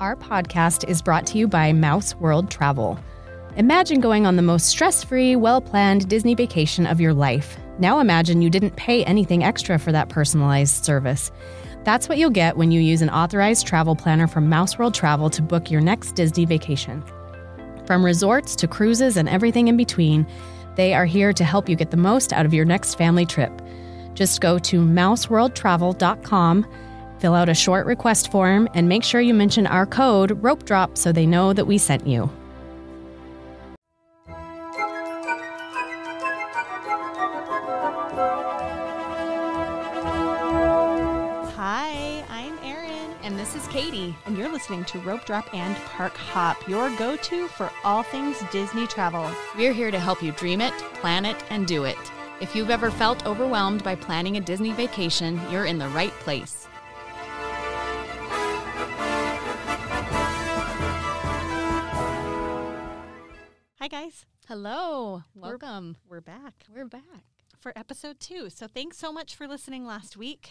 [0.00, 2.98] Our podcast is brought to you by Mouse World Travel.
[3.56, 7.58] Imagine going on the most stress free, well planned Disney vacation of your life.
[7.78, 11.30] Now imagine you didn't pay anything extra for that personalized service.
[11.84, 15.28] That's what you'll get when you use an authorized travel planner from Mouse World Travel
[15.28, 17.04] to book your next Disney vacation.
[17.84, 20.26] From resorts to cruises and everything in between,
[20.76, 23.52] they are here to help you get the most out of your next family trip.
[24.14, 26.66] Just go to mouseworldtravel.com,
[27.20, 30.96] fill out a short request form, and make sure you mention our code Rope Drop
[30.96, 32.30] so they know that we sent you.
[41.56, 44.14] Hi, I'm Erin, And this is Katie.
[44.26, 48.36] and you're listening to Rope Drop and Park Hop, your go to for all things
[48.50, 49.30] Disney travel.
[49.56, 51.98] We're here to help you dream it, plan it, and do it.
[52.40, 56.59] If you've ever felt overwhelmed by planning a Disney vacation, you're in the right place.
[63.90, 64.24] Guys.
[64.46, 65.96] Hello, welcome.
[66.08, 67.02] We're back We're back.
[67.58, 68.48] for episode two.
[68.48, 70.48] So, thanks so much for listening last week.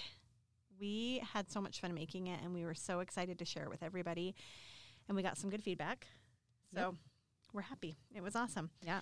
[0.78, 3.70] We had so much fun making it, and we were so excited to share it
[3.70, 4.36] with everybody.
[5.08, 6.08] And we got some good feedback.
[6.76, 6.98] So,
[7.54, 7.96] we're happy.
[8.14, 8.72] It was awesome.
[8.86, 9.00] Yeah.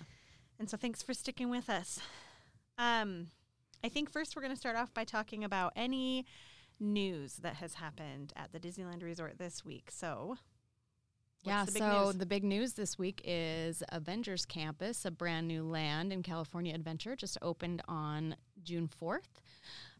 [0.60, 1.98] And so, thanks for sticking with us.
[2.78, 3.30] Um,
[3.82, 6.26] I think first we're going to start off by talking about any
[6.78, 9.90] news that has happened at the Disneyland Resort this week.
[9.90, 10.36] So,
[11.48, 12.16] Yeah, the big so news?
[12.16, 17.16] the big news this week is Avengers Campus, a brand new land in California Adventure,
[17.16, 19.20] just opened on June 4th.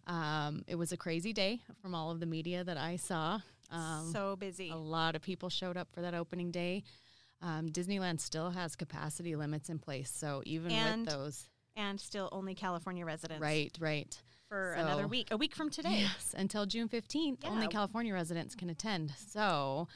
[0.06, 3.40] Um, it was a crazy day from all of the media that I saw.
[3.70, 4.70] Um, so busy.
[4.70, 6.84] a lot of people showed up for that opening day.
[7.42, 12.28] Um, Disneyland still has capacity limits in place, so even And with those, and still
[12.32, 16.00] only California residents right, right, for another week, a week from today.
[16.00, 19.12] Yes, until June 15th, only California residents can attend.
[19.28, 19.86] So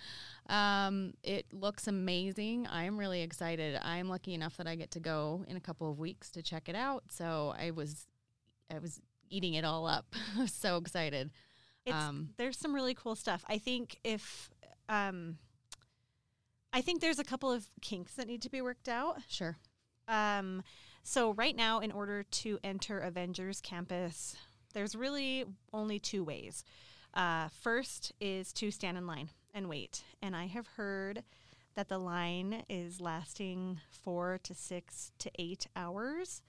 [0.49, 2.67] um, it looks amazing.
[2.71, 3.79] I'm really excited.
[3.83, 6.69] I'm lucky enough that I get to go in a couple of weeks to check
[6.69, 7.05] it out.
[7.11, 8.07] So I was,
[8.71, 9.01] I was
[9.31, 10.15] eating it all up.
[10.37, 11.31] I was so excited.
[11.91, 13.45] Um, there's some really cool stuff.
[13.49, 14.51] I think if
[14.89, 15.39] um,
[16.73, 19.19] I think there's a couple of kinks that need to be worked out.
[19.29, 19.57] Sure.
[20.09, 20.63] Um,
[21.03, 24.37] so right now, in order to enter Avengers Campus,
[24.75, 26.65] there's really only two ways.
[27.15, 31.23] Uh, first is to stand in line and wait, and I have heard
[31.75, 36.43] that the line is lasting four to six to eight hours.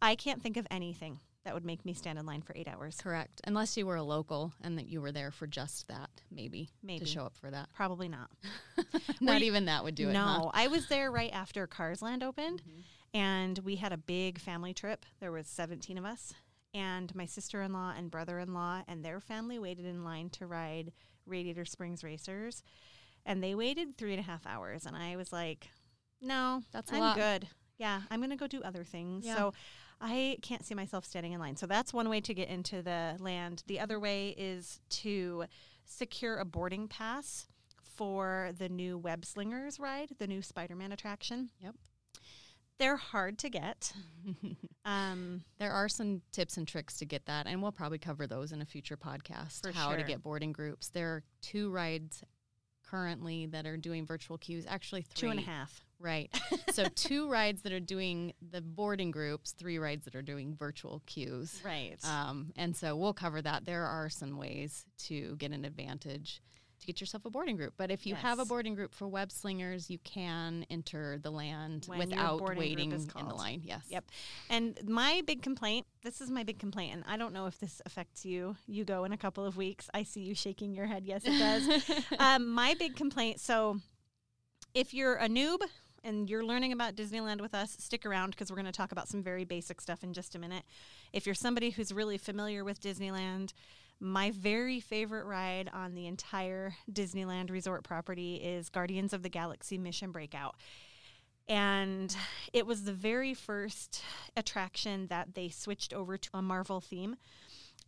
[0.00, 2.98] I can't think of anything that would make me stand in line for eight hours.
[3.02, 3.40] Correct.
[3.44, 7.00] Unless you were a local and that you were there for just that, maybe, Maybe.
[7.00, 7.68] to show up for that.
[7.74, 8.30] Probably not.
[9.20, 10.12] Not you- even that would do it.
[10.12, 10.38] no, huh?
[10.40, 10.48] Mm-hmm.
[10.58, 12.62] I was there right after Cars Land opened,
[13.12, 15.04] and we had a big family trip.
[15.20, 16.32] There was 17 of us,
[16.72, 20.92] and my sister-in-law and brother-in-law and their family waited in line to ride
[21.26, 22.62] Radiator Springs Racers,
[23.24, 25.68] and they waited three and a half hours, and I was like,
[26.20, 27.16] "No, That's I'm lot.
[27.16, 27.48] good.
[27.78, 29.36] Yeah, I'm gonna go do other things." Yeah.
[29.36, 29.54] So.
[30.04, 31.54] I can't see myself standing in line.
[31.54, 33.62] So that's one way to get into the land.
[33.68, 35.44] The other way is to
[35.84, 37.46] secure a boarding pass
[37.84, 41.50] for the new Web Slingers ride, the new Spider Man attraction.
[41.60, 41.76] Yep.
[42.78, 43.92] They're hard to get.
[44.84, 48.50] Um, There are some tips and tricks to get that, and we'll probably cover those
[48.50, 49.72] in a future podcast.
[49.72, 50.88] How to get boarding groups.
[50.88, 52.24] There are two rides
[52.84, 54.66] currently that are doing virtual queues.
[54.68, 55.28] Actually, three.
[55.28, 55.84] two and a half.
[56.00, 56.36] Right.
[56.72, 61.00] so two rides that are doing the boarding groups, three rides that are doing virtual
[61.06, 61.60] queues.
[61.64, 61.96] Right.
[62.04, 63.64] Um, and so we'll cover that.
[63.64, 66.42] There are some ways to get an advantage
[66.82, 67.74] to get yourself a boarding group.
[67.76, 71.86] But if you have a boarding group for web slingers, you can enter the land
[71.86, 73.62] When without waiting in the line.
[73.64, 73.84] Yes.
[73.88, 74.04] Yep.
[74.50, 77.80] And my big complaint this is my big complaint, and I don't know if this
[77.86, 78.56] affects you.
[78.66, 79.88] You go in a couple of weeks.
[79.94, 81.04] I see you shaking your head.
[81.06, 82.04] Yes, it does.
[82.18, 83.78] um, my big complaint so
[84.74, 85.58] if you're a noob
[86.04, 89.08] and you're learning about Disneyland with us, stick around because we're going to talk about
[89.08, 90.64] some very basic stuff in just a minute.
[91.12, 93.52] If you're somebody who's really familiar with Disneyland,
[94.02, 99.78] my very favorite ride on the entire Disneyland resort property is Guardians of the Galaxy
[99.78, 100.56] Mission Breakout.
[101.48, 102.14] And
[102.52, 104.02] it was the very first
[104.36, 107.14] attraction that they switched over to a Marvel theme.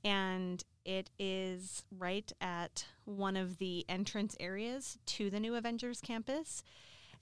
[0.05, 6.63] And it is right at one of the entrance areas to the new Avengers campus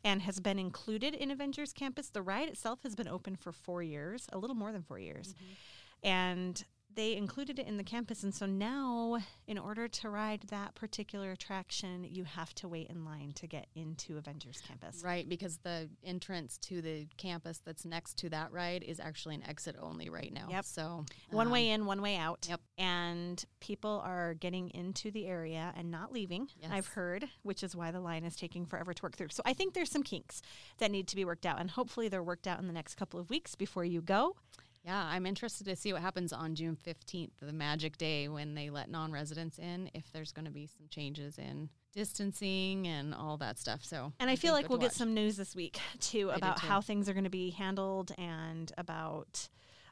[0.05, 2.11] and has been included in Avengers Campus.
[2.11, 5.29] The ride itself has been open for four years, a little more than four years.
[5.29, 6.09] Mm-hmm.
[6.09, 8.23] And they included it in the campus.
[8.23, 13.05] And so now, in order to ride that particular attraction, you have to wait in
[13.05, 15.03] line to get into Avengers Campus.
[15.05, 19.45] Right, because the entrance to the campus that's next to that ride is actually an
[19.49, 20.49] exit only right now.
[20.51, 20.65] Yep.
[20.65, 22.47] So One um, way in, one way out.
[22.49, 22.61] Yep.
[22.79, 27.91] And people are getting into the area and not leaving, I've heard, which is why
[27.91, 29.29] the line is taking forever to work through.
[29.31, 30.43] So I think there's some kinks
[30.79, 31.61] that need to be worked out.
[31.61, 34.37] And hopefully they're worked out in the next couple of weeks before you go.
[34.85, 38.69] Yeah, I'm interested to see what happens on June 15th, the magic day when they
[38.69, 43.37] let non residents in, if there's going to be some changes in distancing and all
[43.37, 43.85] that stuff.
[43.85, 46.67] So, And I feel like we'll get some news this week too about too.
[46.67, 49.49] how things are going to be handled and about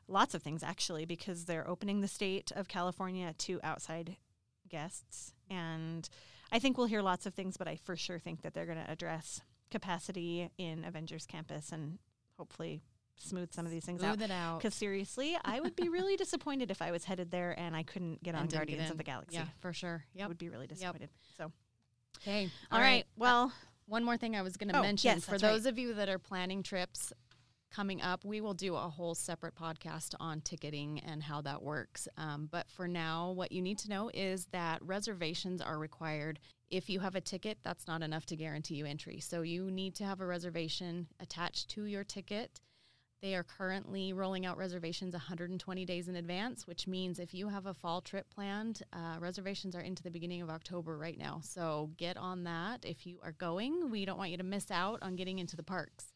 [0.08, 4.16] lots of things actually because they're opening the state of California to outside
[4.68, 5.32] guests.
[5.48, 6.08] And
[6.50, 8.84] I think we'll hear lots of things, but I for sure think that they're going
[8.84, 9.40] to address
[9.70, 11.98] capacity in Avengers Campus and
[12.36, 12.82] hopefully
[13.22, 14.14] smooth some of these things out.
[14.16, 14.58] Smooth it out.
[14.58, 18.22] Because seriously, I would be really disappointed if I was headed there and I couldn't
[18.22, 19.36] get on and didn't get Guardians of the Galaxy.
[19.36, 20.04] Yeah, for sure.
[20.14, 20.28] I Yep.
[20.28, 21.10] would be really disappointed.
[21.36, 21.52] So,
[22.18, 22.50] Okay.
[22.70, 23.06] all right.
[23.16, 23.52] Well,
[23.86, 25.50] One more thing I was going to Oh, mention yes, for that's right.
[25.52, 27.12] those of you that are planning trips
[27.72, 32.06] coming up, we will do a whole separate podcast on ticketing and how that works.
[32.16, 36.38] Um, but for now, what you need to know is that reservations are required.
[36.68, 39.18] If you have a ticket, that's not enough to guarantee you entry.
[39.18, 42.60] So you need to have a reservation attached to your ticket.
[43.22, 47.66] They are currently rolling out reservations 120 days in advance, which means if you have
[47.66, 51.40] a fall trip planned, uh, reservations are into the beginning of October right now.
[51.44, 52.84] So get on that.
[52.86, 55.62] If you are going, we don't want you to miss out on getting into the
[55.62, 56.14] parks.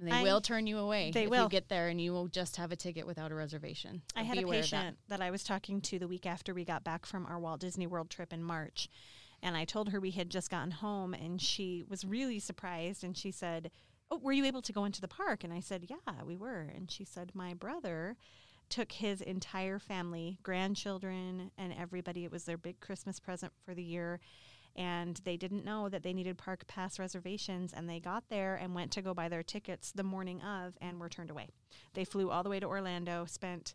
[0.00, 1.42] And they I- will turn you away they if will.
[1.44, 4.00] you get there and you will just have a ticket without a reservation.
[4.16, 4.52] I had a of that.
[4.52, 5.20] patient that.
[5.20, 8.08] I was talking to the week after we got back from our Walt Disney World
[8.08, 8.88] trip in March.
[9.42, 13.14] And I told her we had just gotten home and she was really surprised and
[13.14, 13.70] she said,
[14.14, 15.42] Oh, were you able to go into the park?
[15.42, 16.70] And I said, Yeah, we were.
[16.74, 18.16] And she said, My brother
[18.68, 22.24] took his entire family, grandchildren, and everybody.
[22.24, 24.20] It was their big Christmas present for the year.
[24.76, 27.72] And they didn't know that they needed park pass reservations.
[27.72, 31.00] And they got there and went to go buy their tickets the morning of and
[31.00, 31.48] were turned away.
[31.94, 33.74] They flew all the way to Orlando, spent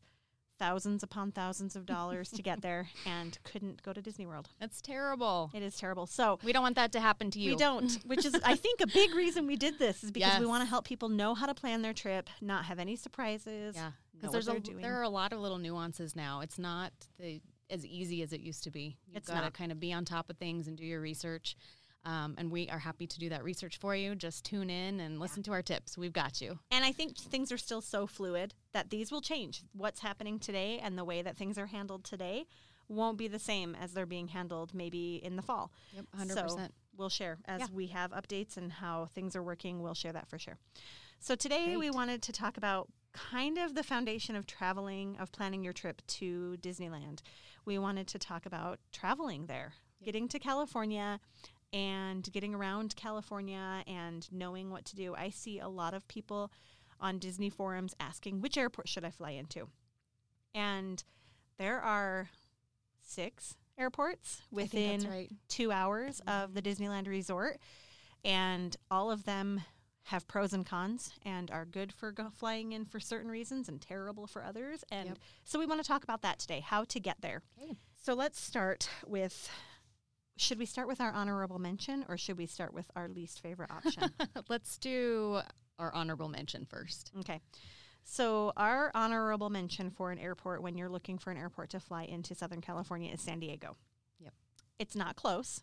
[0.60, 4.50] thousands upon thousands of dollars to get there, and couldn't go to Disney World.
[4.60, 5.50] That's terrible.
[5.54, 6.06] It is terrible.
[6.06, 7.52] So We don't want that to happen to you.
[7.52, 10.46] we don't, which is, I think, a big reason we did this is because we
[10.46, 13.76] want to help people know how to plan their trip, not have any surprises.
[13.76, 14.82] Yeah, because there's a doing.
[14.82, 16.42] there are a lot of little nuances now.
[16.42, 17.42] It's not the
[17.72, 18.98] as easy as it used to be.
[19.08, 19.54] You've It's got to not.
[19.54, 21.56] kind of be on top of things and do your research.
[22.06, 24.16] Um, and we are happy to do that research for you.
[24.16, 25.98] Just tune in and listen to our tips.
[25.98, 26.60] We've got you.
[26.72, 29.64] And I think things are still so fluid that these will change.
[29.74, 32.46] What's happening today and the way that things are handled today
[32.88, 35.72] won't be the same as they're being handled maybe in the fall.
[35.94, 36.58] Yep, hundred So
[36.98, 37.68] we'll share as Yeah.
[37.74, 39.82] we have updates and how things are working.
[39.82, 40.58] We'll share that for sure.
[41.20, 45.64] So today we wanted to talk about kind of the foundation of traveling, of planning
[45.64, 47.20] your trip to Disneyland.
[47.66, 49.74] We wanted to talk about traveling there,
[50.04, 51.20] getting to California
[51.72, 55.16] and getting around California and knowing what to do.
[55.16, 56.52] I see a lot of people
[57.00, 59.70] on Disney forums asking, which airport should I fly into?
[60.54, 61.04] And
[61.58, 62.30] there are
[63.02, 65.32] six airports I think that's within right.
[65.48, 66.44] two hours mm-hmm.
[66.44, 67.58] of the Disneyland resort,
[68.26, 69.62] and all of them
[70.04, 73.80] have pros and cons and are good for go- flying in for certain reasons and
[73.80, 74.84] terrible for others.
[74.92, 75.20] And Yep.
[75.44, 77.44] so we want to talk about that today, how to get there.
[77.62, 77.78] Okay.
[77.96, 79.50] So let's start with
[80.40, 83.72] should we start with our honorable mention or should we start with our least favorite
[83.72, 84.04] option?
[84.50, 85.42] Let's do
[85.78, 87.12] our honorable mention first.
[87.20, 87.42] okay.
[88.04, 92.04] So our honorable mention for an airport when you're looking for an airport to fly
[92.04, 93.76] into Southern California is San Diego.
[94.20, 94.34] Yep.
[94.80, 95.62] It's not close.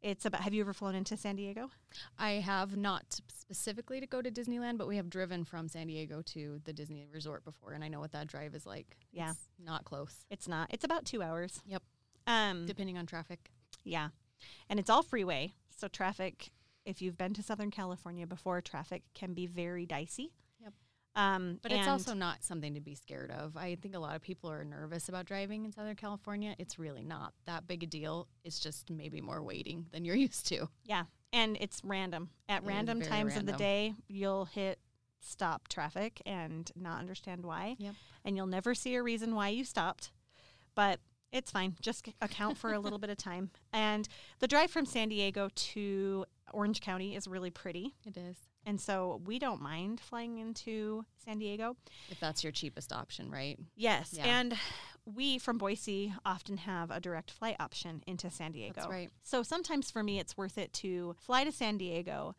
[0.00, 1.70] It's about have you ever flown into San Diego?
[2.18, 6.22] I have not specifically to go to Disneyland, but we have driven from San Diego
[6.26, 8.96] to the Disney Resort before, and I know what that drive is like.
[9.12, 9.30] Yeah.
[9.30, 10.68] It's not close, It's not.
[10.72, 11.60] It's about 2 hours.
[11.66, 11.82] Yep.
[12.26, 13.50] Um depending on traffic.
[13.88, 14.08] Yeah.
[14.68, 15.54] And it's all freeway.
[15.76, 16.50] So traffic,
[16.84, 20.32] if you've been to Southern California before, traffic can be very dicey.
[20.60, 20.72] Yep.
[21.16, 23.56] Um, But it's also not something to be scared of.
[23.56, 26.54] I think a lot of people are nervous about driving in Southern California.
[26.58, 28.28] It's really not that big a deal.
[28.44, 30.68] It's just maybe more waiting than you're used to.
[30.84, 31.04] yeah.
[31.30, 32.30] And it's random.
[32.48, 34.78] At It random times of the day, you'll hit
[35.20, 37.76] stop traffic and not understand why.
[37.78, 37.94] Yep.
[38.24, 40.10] And you'll never see a reason why you stopped.
[40.74, 41.00] But
[41.32, 41.76] it's fine.
[41.80, 43.50] Just account for a little bit of time.
[43.72, 44.08] And
[44.38, 47.94] the drive from San Diego to Orange County is really pretty.
[48.06, 48.36] It is.
[48.64, 51.76] And so we don't mind flying into San Diego.
[52.10, 53.58] If that's your cheapest option, right?
[53.76, 54.24] Yes, Yeah.
[54.38, 54.58] and
[55.06, 58.74] we from Boise often have a direct flight option into San Diego.
[58.76, 59.10] That's right.
[59.22, 62.34] So sometimes for me, it's worth it to fly to San Diego,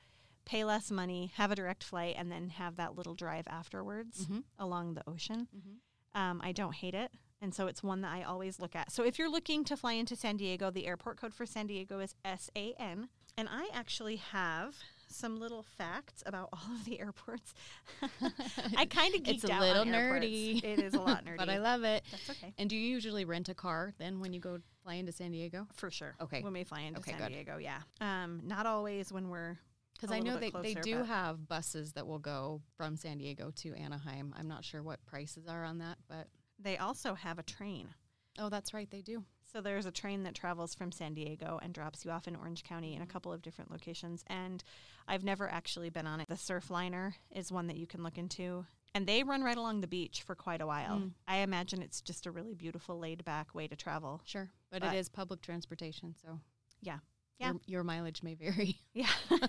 [0.46, 4.44] pay less money, have a direct flight, and then have that little drive afterwards Mhm.
[4.60, 5.48] along the ocean.
[5.56, 6.20] Mhm.
[6.20, 7.12] Um, I don't hate it.
[7.42, 8.92] And so it's one that I always look at.
[8.92, 12.00] So if you're looking to fly into San Diego, the airport code for San Diego
[12.00, 13.10] is SAN.
[13.38, 14.76] And I actually have
[15.08, 17.54] some little facts about all of the airports.
[18.78, 20.62] I kind of geeked It's a out little nerdy.
[20.64, 21.38] It is a lot nerdy.
[21.38, 22.04] but I love it.
[22.12, 22.54] That's okay.
[22.58, 25.66] And do you usually rent a car then when you go fly into San Diego?
[25.76, 26.16] For sure.
[26.22, 26.42] Okay.
[26.42, 27.30] When we fly into Okay, San good.
[27.30, 27.80] Diego, yeah.
[28.02, 29.58] Um, not always when we're
[29.94, 33.52] Because I know they, bit they do have buses that will go from San Diego
[33.58, 34.34] to Anaheim.
[34.38, 36.28] I'm not sure what prices are on that, but
[36.60, 37.90] they also have a train.
[38.38, 39.24] oh, that's right, they do.
[39.52, 42.64] So there's a train that travels from San Diego and drops you off in Orange
[42.64, 44.24] County in a couple of different locations.
[44.28, 44.64] And
[45.08, 46.28] I've never actually been on it.
[46.30, 48.66] The Surfliner is one that you can look into.
[48.94, 51.00] And they run right along the beach for quite a while.
[51.00, 51.12] Mm.
[51.28, 54.22] I imagine it's just a really beautiful, laid back way to travel.
[54.26, 56.40] Sure, but, But- it is public transportation, so
[56.82, 57.00] Yeah.
[57.40, 57.52] Yeah.
[57.52, 58.80] your, your mileage may vary.
[58.94, 59.08] Yeah.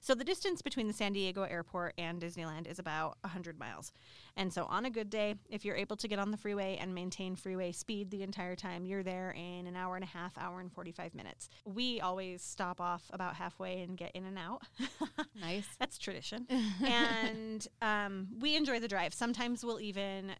[0.00, 3.92] so the distance between the San Diego airport and Disneyland is about 100 miles.
[4.34, 6.94] And so on a good day, if you're able to get on the freeway and
[6.94, 10.60] maintain freeway speed the entire time, you're there in an hour and a half, hour
[10.60, 11.50] and 45 minutes.
[11.66, 14.62] We always stop off about halfway and get in and out.
[15.38, 15.66] nice.
[15.78, 16.46] That's tradition.
[16.82, 19.12] and um, we enjoy the drive.
[19.12, 20.32] Sometimes we'll even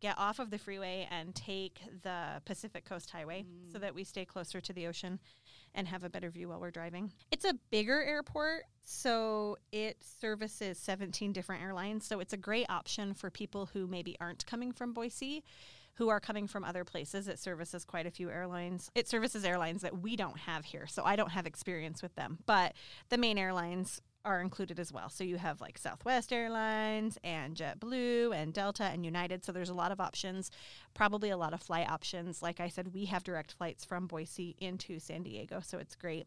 [0.00, 4.24] get off of the freeway and take the Pacific Coast Highway so that we stay
[4.24, 5.20] closer to the ocean
[5.74, 7.12] and have a better view while we're driving.
[7.30, 12.06] It's a bigger airport, so it services 17 different airlines.
[12.06, 15.44] So it's a great option for people who maybe aren't coming from Boise.
[15.94, 17.28] Who are coming from other places?
[17.28, 18.90] It services quite a few airlines.
[18.94, 22.38] It services airlines that we don't have here, so I don't have experience with them.
[22.46, 22.72] But
[23.10, 25.08] the main airlines are included as well.
[25.08, 29.44] So you have like Southwest Airlines and JetBlue and Delta and United.
[29.44, 30.50] So there's a lot of options,
[30.94, 32.42] probably a lot of flight options.
[32.42, 36.26] Like I said, we have direct flights from Boise into San Diego, so it's great.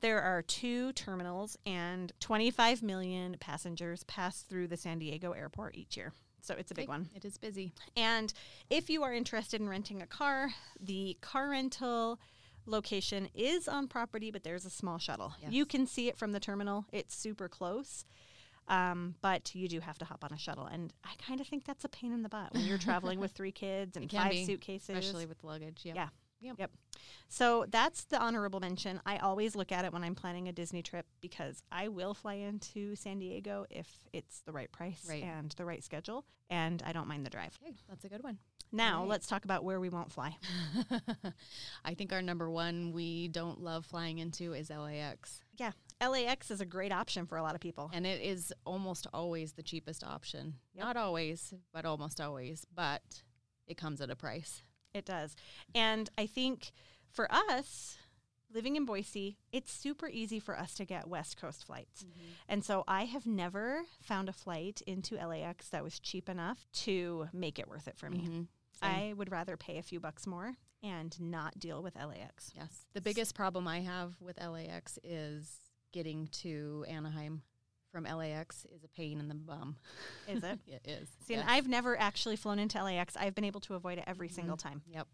[0.00, 5.96] There are two terminals, and 25 million passengers pass through the San Diego airport each
[5.96, 6.14] year.
[6.40, 7.10] So it's a big one.
[7.14, 7.72] It is busy.
[7.96, 8.32] And
[8.70, 12.18] if you are interested in renting a car, the car rental
[12.66, 15.34] location is on property, but there's a small shuttle.
[15.40, 15.52] Yes.
[15.52, 18.04] You can see it from the terminal, it's super close.
[18.68, 21.64] Um, but you do have to hop on a shuttle, and I kind of think
[21.64, 24.44] that's a pain in the butt when you're traveling with three kids and five be,
[24.44, 24.90] suitcases.
[24.90, 25.80] Especially with luggage.
[25.82, 25.96] Yep.
[25.96, 26.08] Yeah.
[26.42, 26.56] Yep.
[26.58, 26.70] Yep.
[27.28, 29.00] So that's the honorable mention.
[29.04, 32.34] I always look at it when I'm planning a Disney trip because I will fly
[32.34, 35.22] into San Diego if it's the right price Right.
[35.22, 37.58] and the right schedule, and I don't mind the drive.
[37.62, 38.38] Okay, that's a good one.
[38.72, 39.08] Now, Right.
[39.08, 40.36] let's talk about where we won't fly.
[41.84, 45.42] I think our number one we don't love flying into is LAX.
[45.56, 47.90] Yeah, LAX is a great option for a lot of people.
[47.92, 50.54] And it is almost always the cheapest option.
[50.74, 50.84] Yep.
[50.84, 52.64] Not always, but almost always.
[52.74, 53.02] But
[53.66, 54.62] it comes at a price.
[54.94, 55.36] It does.
[55.74, 56.70] And I think
[57.10, 57.98] for us,
[58.52, 62.04] living in Boise, it's super easy for us to get West Coast flights.
[62.48, 67.28] And so I have never found a flight into LAX that was cheap enough to
[67.32, 68.18] make it worth it for me.
[68.28, 68.46] Mhm.
[68.82, 72.52] I would rather pay a few bucks more and not deal with LAX.
[72.54, 72.86] Yes.
[72.94, 75.48] The biggest problem I have with LAX is
[75.92, 77.42] getting to Anaheim
[77.92, 79.76] from LAX is a pain in the bum.
[80.28, 80.58] Is it?
[80.66, 81.08] it is.
[81.26, 81.48] See, and.
[81.48, 83.16] I've never actually flown into LAX.
[83.16, 84.82] I've been able to avoid it every single time.
[84.86, 85.08] Yep.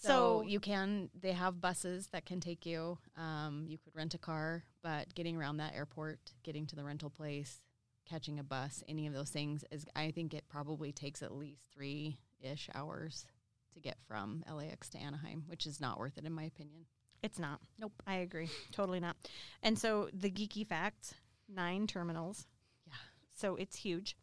[0.00, 2.98] So, So, you can, they have buses that can take you.
[3.16, 7.10] Um, you could rent a car, but getting around that airport, getting to the rental
[7.10, 7.62] place,
[8.08, 11.66] catching a bus, any of those things is, I think it probably takes at least
[11.74, 13.26] three ish hours
[13.72, 16.86] to get from LAX to Anaheim, which is not worth it in my opinion.
[17.22, 17.60] it's not.
[17.78, 17.92] Nope.
[18.06, 18.50] I agree.
[18.72, 19.16] Totally not.
[19.62, 21.14] And so the geeky facts
[21.48, 22.46] nine terminals.
[22.86, 22.94] Yeah.
[23.34, 24.16] So it's huge.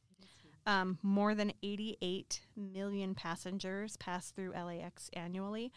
[0.68, 5.72] Um, more than 88 million passengers pass through LAX annually.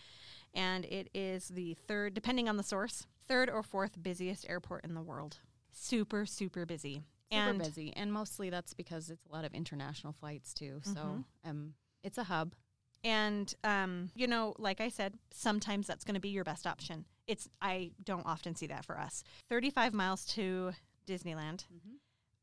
[0.53, 4.93] And it is the third, depending on the source, third or fourth busiest airport in
[4.93, 5.39] the world.
[5.73, 7.03] Super, super busy.
[7.33, 7.93] Super and busy.
[7.97, 10.81] And mostly that's because it's a lot of international flights too.
[10.85, 11.25] So Mhm.
[11.49, 11.75] um,
[12.05, 12.55] it's a hub.
[13.03, 17.05] And um, you know, like I said, sometimes that's going to be your best option.
[17.27, 19.25] It's I don't often see that for us.
[19.49, 20.73] 35 miles to
[21.07, 21.65] Disneyland.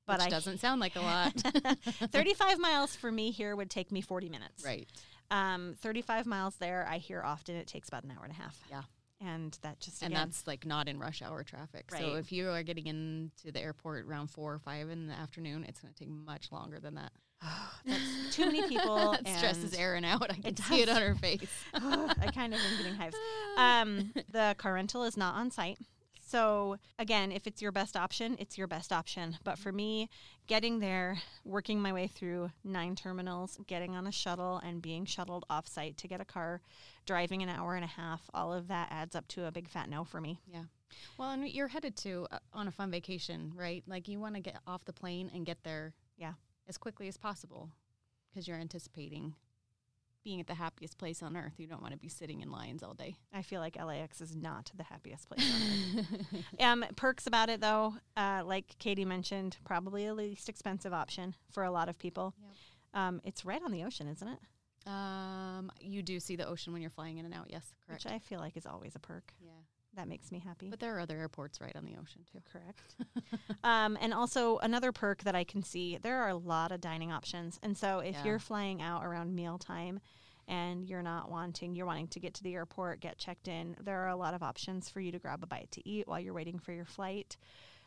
[0.06, 1.34] But which I doesn't sound like a lot.
[2.12, 4.65] 35 miles for me here would take me 40 minutes.
[4.65, 4.88] right.
[5.30, 8.60] Um, 35 miles there, I hear often it takes about an hour and a half.
[8.70, 8.82] Yeah.
[9.22, 11.86] And that just And that's like not in rush hour traffic.
[11.96, 15.63] So if you are getting into the airport around four or five in the afternoon,
[15.70, 17.12] it's going to take much longer than that.
[17.86, 19.13] that's too many people.
[19.25, 20.29] it stresses Erin out.
[20.29, 21.50] I can see it on her face.
[21.74, 23.15] I kind of am getting hives.
[23.57, 25.77] Um, the car rental is not on site.
[26.31, 29.38] So again, if it's your best option, it's your best option.
[29.43, 30.10] But for me,
[30.48, 35.43] getting there, working my way through nine terminals, getting on a shuttle and being shuttled
[35.50, 36.62] off site to get a car,
[37.05, 39.89] driving an hour and a half, all of that adds up to a big fat
[39.89, 40.39] no for me.
[40.48, 40.63] Yeah.
[41.17, 43.83] Well, and you're headed to uh, on a fun vacation, right?
[43.86, 46.33] Like you want to get off the plane and get there, Yeah.
[46.68, 47.70] As quickly as possible,
[48.30, 49.36] because you're anticipating
[50.24, 51.53] being at the happiest place on earth.
[51.58, 53.15] You don't want to be sitting in lines all day.
[53.34, 56.44] I feel like LAX is not the happiest place on earth.
[56.60, 61.63] um, perks about it though, uh, like Katie mentioned, probably the least expensive option for
[61.63, 62.36] a lot of people.
[62.39, 63.01] Yep.
[63.01, 64.39] Um, it's right on the ocean, isn't it?
[64.88, 67.48] Um, you do see the ocean when you're flying in and out.
[67.50, 68.06] Yes, correct.
[68.06, 69.34] Which I feel like is always a perk.
[69.39, 69.51] yeah,
[69.95, 70.69] That makes me happy.
[70.69, 72.39] but there are other airports right on the ocean too.
[72.51, 72.95] Correct.
[73.63, 77.12] um, and also another perk that I can see, there are a lot of dining
[77.12, 77.60] options.
[77.62, 78.24] And so if Yeah.
[78.25, 80.00] you're flying out around mealtime
[80.48, 84.00] and you're not wanting, you're wanting to get to the airport, get checked in, there
[84.03, 86.33] are a lot of options for you to grab a bite to eat while you're
[86.33, 87.36] waiting for your flight.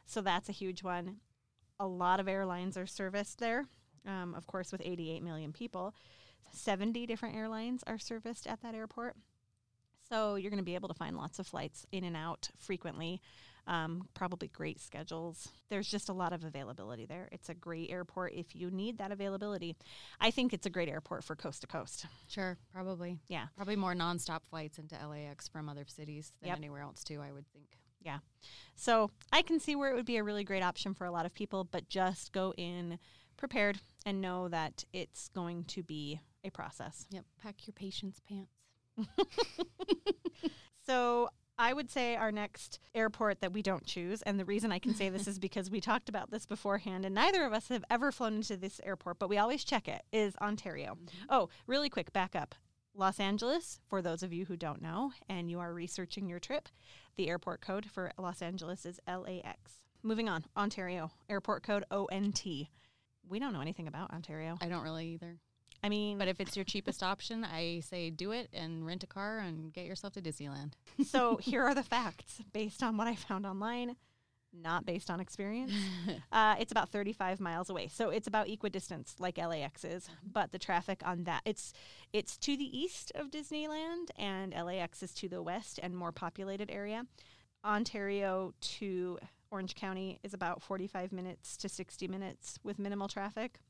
[0.05, 1.17] So that's a huge one.
[1.81, 3.65] A lot of airlines are serviced there.
[4.07, 5.95] Um, of course, with 88 million people,
[6.53, 9.17] 70 different airlines are serviced at that airport.
[10.09, 13.21] So you're going to be able to find lots of flights in and out frequently.
[13.67, 15.49] Um, probably great schedules.
[15.71, 17.31] There's just a lot of availability there.
[17.33, 19.75] It's a great airport if you need that availability.
[20.21, 22.05] I think it's a great airport for coast to coast.
[22.29, 23.19] Sure, probably.
[23.29, 23.47] Yeah.
[23.57, 26.59] Probably more nonstop flights into LAX from other cities than Yep.
[26.59, 27.23] anywhere else too.
[27.23, 27.79] I would think.
[28.03, 28.19] Yeah.
[28.75, 31.25] So I can see where it would be a really great option for a lot
[31.25, 32.99] of people, but just go in
[33.39, 37.07] prepared and know that it's going to be a process.
[37.11, 37.25] Yep.
[37.43, 38.51] Pack your patience pants.
[40.87, 44.79] So I would say our next airport that we don't choose, and the reason I
[44.79, 47.85] can say this is because we talked about this beforehand, and neither of us have
[47.91, 50.95] ever flown into this airport, but we always check it, is Ontario.
[50.95, 51.27] Mm-hmm.
[51.31, 52.55] Oh, really quick, back up.
[52.97, 56.69] Los Angeles, for those of you who don't know and you are researching your trip,
[57.17, 59.81] the airport code for Los Angeles is LAX.
[60.05, 62.45] Moving on, Ontario, airport code ONT.
[63.29, 64.59] We don't know anything about Ontario.
[64.61, 65.39] I don't really either.
[65.85, 69.07] I mean, But if it's your cheapest option, I say do it and rent a
[69.07, 70.73] car and get yourself to Disneyland.
[71.07, 73.97] so here are the facts based on what I found online,
[74.53, 75.73] not based on experience.
[76.33, 80.09] Uh, it's about 35 miles away, so it's about equidistance, like LAX is.
[80.33, 81.73] But the traffic on that it's
[82.13, 86.71] it's to the east of Disneyland, and LAX is to the west and more populated
[86.71, 87.07] area.
[87.65, 89.19] Ontario to
[89.51, 93.61] Orange County is about 45 minutes to 60 minutes with minimal traffic.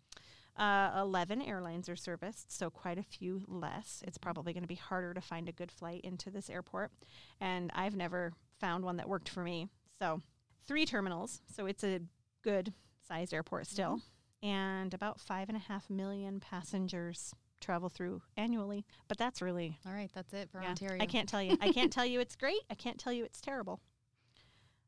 [0.57, 4.03] Uh, 11 airlines are serviced, so quite a few less.
[4.07, 6.93] It's probably going to be harder to find a good flight into this airport.
[7.41, 9.69] And I've never found one that worked for me.
[9.99, 10.21] So,
[10.67, 11.41] three terminals.
[11.53, 12.01] So, it's a
[12.43, 12.73] good
[13.07, 14.01] sized airport still.
[14.43, 18.85] And about five and a half million passengers travel through annually.
[19.09, 21.03] But that's really, All right, that's it for yeah, Ontario.
[21.03, 21.57] I can't tell you.
[21.61, 22.61] I can't tell you it's great.
[22.71, 23.81] I can't tell you it's terrible.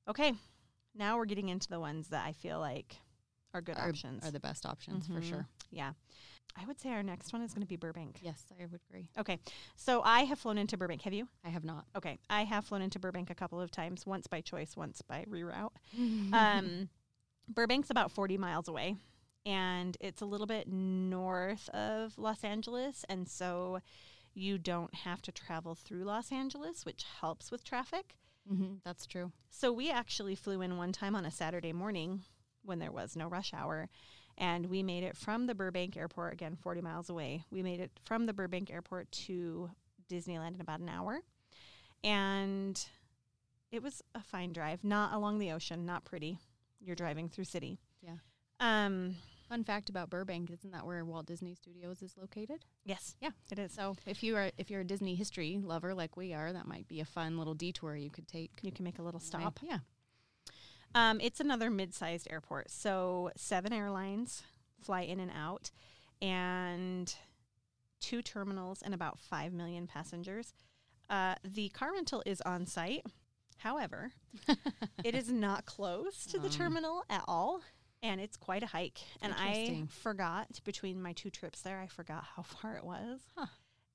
[0.08, 0.34] Okay.
[0.94, 2.96] Now we're getting into the ones that I feel like
[3.54, 4.24] are good are, options.
[4.26, 5.28] are the best options for Mhm.
[5.28, 5.46] sure.
[5.70, 5.92] Yeah.
[6.58, 8.18] I would say our next one is going to be Burbank.
[8.22, 9.10] Yes, I would agree.
[9.18, 9.38] Okay.
[9.76, 11.02] So I have flown into Burbank.
[11.02, 11.28] Have you?
[11.44, 11.84] I have not.
[11.94, 12.18] Okay.
[12.30, 15.72] I have flown into Burbank a couple of times, once by choice, once by reroute.
[16.32, 16.88] Um,
[17.52, 18.96] Burbank's about 40 miles away,
[19.44, 23.04] and it's a little bit north of Los Angeles.
[23.08, 23.80] And so
[24.34, 28.16] you don't have to travel through Los Angeles, which helps with traffic.
[28.48, 29.30] hmm That's true.
[29.50, 32.22] So we actually flew in one time on a Saturday morning
[32.64, 33.88] when there was no rush hour.
[34.38, 37.44] And we made it from the Burbank airport, again, 40 miles away.
[37.50, 39.70] We made it from the Burbank airport to
[40.10, 41.20] Disneyland in about an hour.
[42.04, 42.78] And
[43.72, 46.38] it was a fine drive, not along the ocean, not pretty.
[46.80, 47.78] You're driving through city.
[48.02, 48.16] Yeah.
[48.60, 49.16] Um,
[49.48, 52.64] Fun fact about Burbank, isn't that where Walt Disney Studios is located?
[52.84, 53.14] yes.
[53.20, 53.30] Yeah.
[53.50, 53.72] It is.
[53.72, 56.88] So if you are if you're a Disney history lover like we are, that might
[56.88, 58.50] be a fun little detour you could take.
[58.62, 59.60] You can make a little stop.
[59.62, 59.78] Yeah.
[60.96, 64.42] Um, it's another mid-sized airport, so seven airlines
[64.82, 65.70] fly in and out,
[66.22, 67.14] and
[68.00, 70.54] two terminals and about five million passengers.
[71.10, 73.04] Uh, the car rental is on site.
[73.58, 74.12] However,
[75.04, 76.52] it is not close to the Um.
[76.52, 77.60] terminal at all,
[78.02, 79.00] and it's quite a hike.
[79.20, 83.20] And I forgot between my two trips there, I forgot how far it was.
[83.36, 83.46] Huh.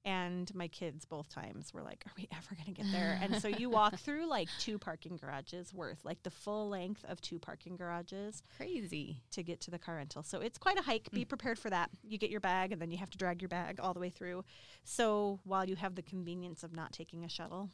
[0.04, 3.40] And my kids both times were like, "Are we ever going to get there?" and
[3.40, 7.38] so you walk through like two parking garages worth, like the full length of two
[7.38, 9.22] parking garages Crazy.
[9.32, 10.24] to get to the car rental.
[10.24, 11.12] So it's quite a hike.
[11.12, 11.30] Be mm.
[11.30, 11.92] prepared for that.
[12.04, 14.10] You get your bag and then you have to drag your bag all the way
[14.10, 14.44] through.
[14.84, 17.70] So while you have the convenience of not taking a shuttle,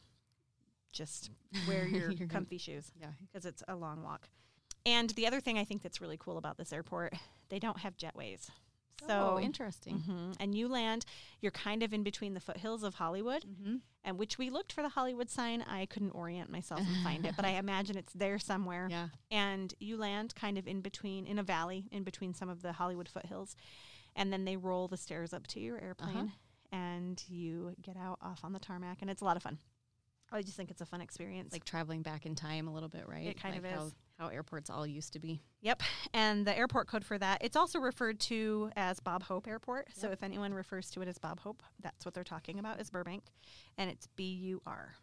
[0.92, 1.32] just
[1.68, 3.12] wear your comfy shoes Yeah.
[3.22, 4.30] because it's a long walk.
[4.86, 7.14] And the other thing I think that's really cool about this airport,
[7.50, 8.50] they don't have jetways.
[9.06, 10.00] So oh, interesting.
[10.08, 10.36] Mhm.
[10.40, 11.06] and you land,
[11.42, 13.76] you're kind of in between the foothills of Hollywood, Mm-hmm.
[14.04, 15.62] and which we looked for the Hollywood sign.
[15.62, 19.10] I couldn't orient myself and find it, but I imagine it's there somewhere Yeah.
[19.30, 22.74] and you land kind of in between in a valley in between some of the
[22.74, 23.56] Hollywood foothills
[24.16, 26.32] and then they roll the stairs up to your airplane
[26.72, 29.60] and you get out off on the tarmac and it's a lot of fun.
[30.32, 31.54] I just think it's a fun experience.
[31.54, 33.28] Like traveling back in time a little bit, right?
[33.28, 33.94] It kind like of is.
[34.18, 35.42] How airports all used to be.
[35.62, 35.84] Yep.
[36.14, 39.90] And the airport code for that, it's also referred to as Bob Hope Airport.
[39.94, 42.90] So if anyone refers to it as Bob Hope, that's what they're talking about is
[42.90, 43.24] Burbank.
[43.78, 44.96] And it's B U R.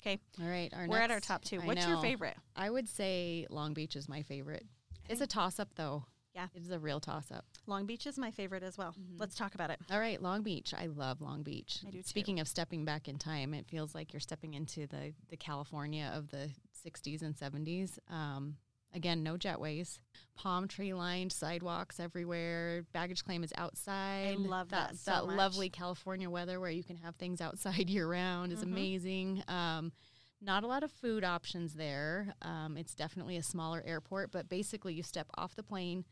[0.00, 0.18] Okay.
[0.40, 1.60] All right, our We're at our top two.
[1.60, 2.36] I What's your favorite?
[2.54, 4.64] I would say Long Beach is my favorite.
[5.08, 6.04] It's a toss up though.
[6.34, 6.48] Yeah.
[6.54, 7.46] It's a real toss up.
[7.66, 8.90] Long Beach is my favorite as well.
[8.90, 9.16] Mm-hmm.
[9.18, 9.80] Let's talk about it.
[9.90, 10.74] All right, Long Beach.
[10.76, 11.78] I love Long Beach.
[11.86, 12.02] I do too.
[12.04, 16.12] Speaking of stepping back in time, it feels like you're stepping into the the California
[16.14, 16.50] of the
[16.86, 17.98] 60s and 70s.
[18.10, 18.56] Um,
[18.94, 19.98] again, no jetways,
[20.36, 22.84] palm tree lined sidewalks everywhere.
[22.92, 24.36] Baggage claim is outside.
[24.38, 28.08] I love that so that lovely California weather where you can have things outside year
[28.08, 28.64] round is Mhm.
[28.64, 29.44] amazing.
[29.48, 29.92] Um,
[30.40, 32.34] not a lot of food options there.
[32.42, 36.04] Um, it's definitely a smaller airport, but basically you step off the plane,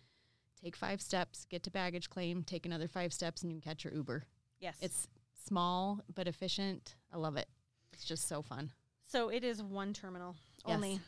[0.60, 3.84] take five steps, get to baggage claim, take another five steps, and you can catch
[3.84, 4.24] your Uber.
[4.60, 4.78] Yes.
[4.80, 5.08] It's
[5.46, 6.94] small but efficient.
[7.12, 7.48] I love it.
[7.92, 8.72] It's just so fun.
[9.06, 10.34] so it is one terminal
[10.66, 10.74] Yes.
[10.77, 11.00] only.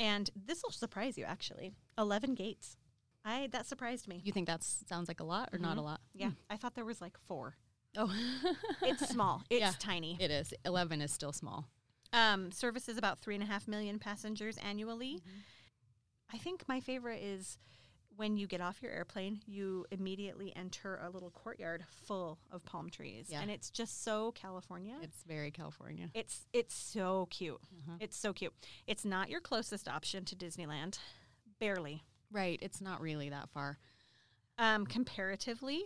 [0.00, 1.74] And this will surprise you actually.
[1.98, 2.76] 11 gates.
[3.24, 4.20] I that surprised me.
[4.24, 5.84] You think that sounds like a lot or not a Mhm.
[5.84, 6.00] lot?
[6.14, 7.56] Yeah, I thought there was like 4.
[7.96, 8.12] Oh,
[8.82, 9.42] It's small.
[9.48, 9.72] It's Yeah.
[9.78, 10.16] tiny.
[10.20, 10.52] it is.
[10.64, 11.68] Eleven is still small.
[12.12, 15.16] Um, services about three and a half million passengers annually.
[15.20, 15.38] Mm-hmm.
[16.34, 17.58] I think my favorite is
[18.16, 22.90] when you get off your airplane, you immediately enter a little courtyard full of palm
[22.90, 23.40] trees, Yeah.
[23.40, 24.96] and it's just so California.
[25.02, 26.10] It's very California.
[26.14, 27.60] It's it's so cute.
[27.62, 27.96] Uh-huh.
[28.00, 28.52] It's so cute.
[28.86, 30.98] It's not your closest option to Disneyland,
[31.58, 32.04] barely.
[32.30, 32.58] Right.
[32.62, 33.78] It's not really that far.
[34.58, 35.82] Um, comparatively,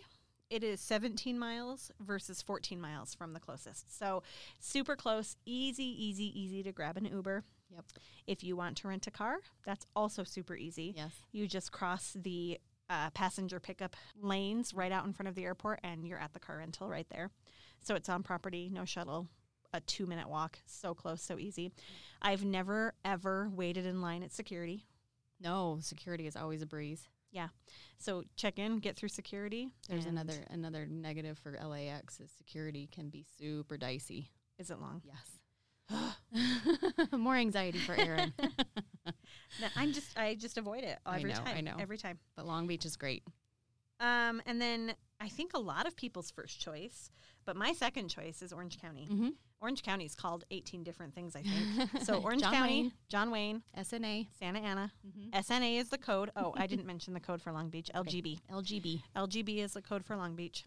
[0.50, 3.96] it is 17 miles versus 14 miles from the closest.
[3.98, 4.22] So
[4.58, 7.44] super close, easy, easy, easy to grab an Uber.
[7.74, 7.84] Yep.
[8.26, 10.94] If you want to rent a car, that's also super easy.
[10.96, 11.12] Yes.
[11.32, 12.58] You just cross the
[12.90, 16.40] uh, passenger pickup lanes right out in front of the airport, and you're at the
[16.40, 17.30] car rental right there.
[17.80, 19.28] So it's on property, no shuttle,
[19.72, 20.58] a two minute walk.
[20.66, 21.72] So close, so easy.
[22.22, 24.86] I've never, ever waited in line at security.
[25.40, 27.08] No, security is always a breeze.
[27.30, 27.48] Yeah.
[27.98, 29.68] So check in, get through security.
[29.88, 34.30] There's another another negative for LAX is security can be super dicey.
[34.58, 35.02] Is it long?
[35.04, 35.37] Yes.
[37.16, 38.32] More anxiety for Erin.
[39.60, 41.64] No, I'm just, I just avoid it every I know, I time.
[41.64, 41.76] know.
[41.80, 42.18] Every time.
[42.36, 43.22] but Long Beach is great.
[43.98, 47.10] Um, and then I think a lot of people's first choice,
[47.44, 49.08] but my second choice is Orange County.
[49.10, 49.28] Mm-hmm.
[49.60, 51.90] Orange County is called 18 different things, I think.
[52.04, 52.92] So Orange John County, Wayne.
[53.08, 54.28] John Wayne, SNA.
[54.38, 54.92] Santa Ana.
[55.06, 55.40] Mm-hmm.
[55.40, 56.30] SNA is the code.
[56.36, 57.90] Oh, I didn't mention the code for Long Beach.
[57.94, 58.38] LGB.
[58.52, 59.02] LGB.
[59.16, 60.64] LGB is the code for Long Beach.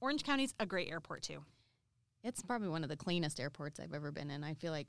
[0.00, 1.44] Orange County's a great airport too.
[2.22, 4.44] It's probably one of the cleanest airports I've ever been in.
[4.44, 4.86] I feel like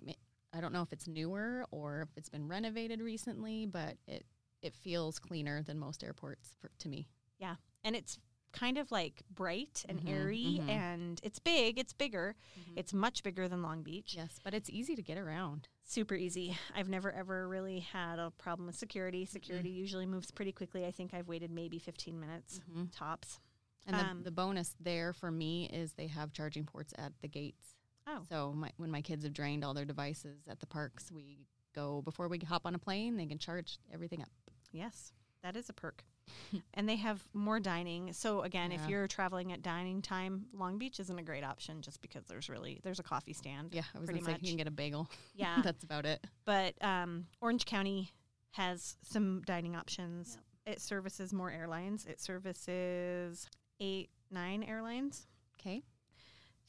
[0.53, 4.25] I don't know if it's newer or if it's been renovated recently, but it
[4.61, 7.07] it feels cleaner than most airports for, to me.
[7.37, 8.17] Yeah, and it's
[8.53, 10.69] kind of like bright and Mhm, airy mhm.
[10.69, 12.35] and it's big, it's bigger.
[12.77, 14.13] It's much bigger than Long Beach.
[14.15, 15.67] Yes, but it's easy to get around.
[15.83, 16.55] Super easy.
[16.75, 19.25] I've never ever really had a problem with security.
[19.25, 20.85] Security usually moves pretty quickly.
[20.85, 22.89] I think I've waited maybe 15 minutes Mhm.
[22.95, 23.39] tops.
[23.85, 27.27] And the, Um, the bonus there for me is they have charging ports at the
[27.27, 27.75] gates.
[28.07, 28.21] Oh.
[28.29, 32.01] So my, when my kids have drained all their devices at the parks, we go
[32.01, 33.17] before we hop on a plane.
[33.17, 34.29] They can charge everything up.
[34.71, 36.03] Yes, that is a perk.
[36.73, 38.13] and they have more dining.
[38.13, 42.01] So again, if you're traveling at dining time, Long Beach isn't a great option just
[42.01, 43.73] because there's really there's a coffee stand.
[43.73, 45.09] Yeah, I was Pretty say you can get a bagel.
[45.35, 45.61] Yeah.
[45.63, 46.25] That's about it.
[46.45, 48.11] but um, Orange County
[48.51, 50.37] has some dining options.
[50.65, 52.05] It services more airlines.
[52.05, 55.27] It services eight, nine airlines,
[55.59, 55.83] Okay.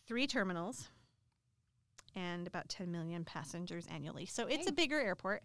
[0.06, 0.88] three terminals,
[2.14, 4.26] and about 10 million passengers annually.
[4.26, 5.42] So it's a bigger airport.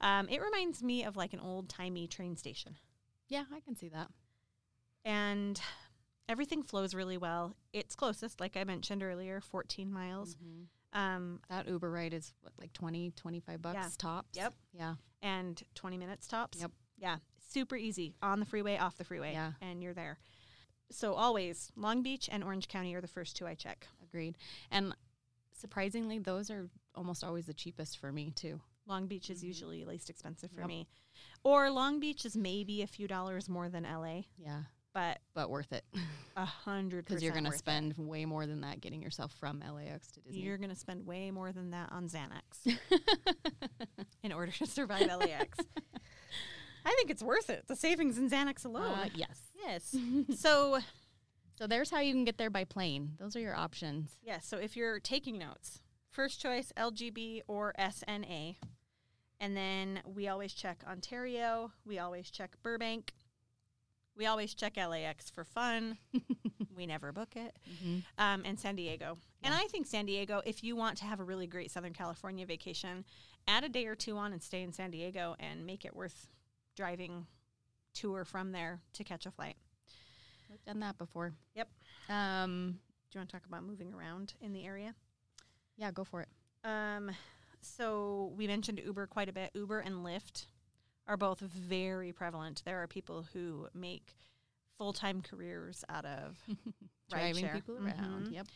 [0.00, 2.76] Um, it reminds me of like an old timey train station.
[3.28, 4.10] Yeah, I can see that.
[5.06, 5.60] and
[6.30, 7.54] everything flows really well.
[7.74, 10.34] It's closest, like I mentioned earlier, 14 miles.
[10.36, 10.66] Mhm.
[10.94, 13.90] Um, That Uber ride is what, like 20, 25 bucks Yeah.
[13.98, 14.36] tops.
[14.38, 14.54] Yep.
[14.72, 14.94] Yeah.
[15.20, 16.58] and 20 minutes tops.
[16.60, 16.72] Yep.
[16.98, 19.52] Yeah, super easy on the freeway, off the freeway, Yeah.
[19.62, 20.18] and you're there.
[20.90, 23.86] So always Long Beach and Orange County are the first two I check.
[24.02, 24.36] Agreed.
[24.70, 24.94] And
[25.52, 28.60] surprisingly, those are almost always the cheapest for me too.
[28.86, 29.46] Long Beach is Mhm.
[29.46, 30.68] usually least expensive for Yep.
[30.68, 30.86] me,
[31.42, 34.64] or Long Beach is maybe a few dollars more than LA, Yeah.
[34.92, 35.84] but But worth it
[36.36, 37.58] a hundred because you're going to worth it.
[37.60, 40.42] spend way more than that getting yourself from LAX to Disney.
[40.42, 42.66] You're going to spend way more than that on Xanax
[44.22, 45.58] in order to survive LAX.
[46.84, 47.64] I think it's worth it.
[47.66, 48.98] The savings in Xanax alone.
[48.98, 49.40] Uh, yes.
[49.54, 49.96] yes.
[50.38, 50.78] so,
[51.56, 53.12] So there's how you can get there by plane.
[53.18, 54.16] Those are your options.
[54.22, 58.56] yeah, so if you're taking notes, first choice LGB or SNA.
[59.40, 63.12] And then we always check Ontario, we always check Burbank.
[64.16, 65.98] We always check LAX for fun.
[66.76, 67.56] we never book it.
[67.68, 67.98] Mm-hmm.
[68.16, 69.18] Um, and San Diego.
[69.42, 72.46] And I think San Diego, if you want to have a really great Southern California
[72.46, 73.04] vacation,
[73.48, 76.28] add a day or two on and stay in San Diego and make it worth
[76.76, 77.26] driving
[77.94, 79.56] to or from there to catch a flight.
[80.52, 81.32] I've done that before.
[81.54, 81.68] Yep.
[82.08, 82.78] Um,
[83.10, 84.94] Do you want to talk about moving around in the area?
[85.76, 86.28] yeah, go for it.
[86.64, 87.10] Um,
[87.60, 89.50] so we mentioned Uber quite a bit.
[89.54, 90.46] Uber and Lyft
[91.06, 92.62] are both very prevalent.
[92.64, 94.14] There are people who make
[94.78, 96.38] full time careers out of.
[97.10, 97.52] Driving Rideshare.
[97.54, 98.28] people around.
[98.28, 98.32] Mhm.
[98.32, 98.46] Yep.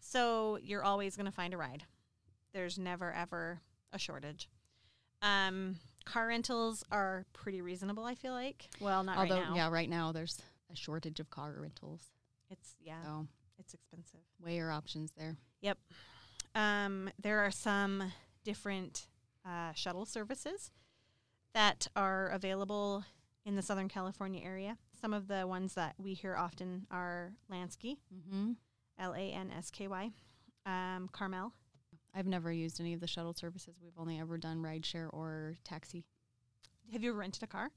[0.00, 1.82] So you're always going to find a ride.
[2.52, 3.60] There's never ever
[3.92, 4.48] a shortage.
[5.22, 5.76] Um,
[6.08, 8.04] car rentals are pretty reasonable.
[8.04, 8.68] I feel like.
[8.80, 9.54] Well, not Although, right now.
[9.56, 10.40] yeah, right now there's
[10.72, 12.02] a shortage of car rentals.
[12.50, 13.26] It's yeah, So
[13.58, 14.20] it's expensive.
[14.42, 15.36] weigh your options there.
[15.60, 15.78] Yep.
[16.54, 18.12] Um, there are some
[18.44, 19.06] different
[19.46, 20.70] uh, shuttle services
[21.54, 23.04] that are available
[23.44, 24.76] in the Southern California area.
[25.00, 28.52] Some of the ones that we hear often are Lansky, Mm-hmm.
[28.98, 30.10] L A N S K Y,
[30.66, 31.52] um, Karmel.
[32.14, 33.76] I've never used any of the shuttle services.
[33.82, 36.04] We've only ever done rideshare or taxi.
[36.92, 37.70] Have you ever rented a car?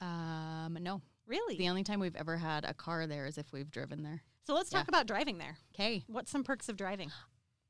[0.00, 1.00] Um, no.
[1.26, 1.56] Really?
[1.56, 4.22] The only time we've ever had a car there is if we've driven there.
[4.46, 5.56] so let's talk about driving there.
[5.74, 6.04] Okay.
[6.08, 7.10] What's some perks of driving?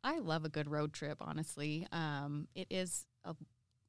[0.03, 1.87] I love a good road trip, honestly.
[1.92, 3.35] Um, it is a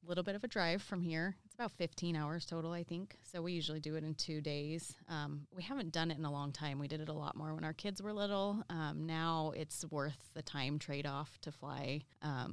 [0.06, 1.38] little bit of a drive from here.
[1.52, 3.18] It's about 15 hours total, I think.
[3.30, 4.96] So we usually do it in two days.
[5.10, 6.80] Um, we haven't done it in a long time.
[6.80, 8.64] We did it a lot more when our kids were little.
[8.70, 12.04] Um, now it's worth the time trade off to fly